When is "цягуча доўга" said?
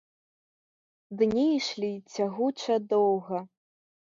2.15-3.45